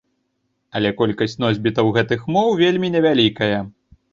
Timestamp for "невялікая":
2.99-3.57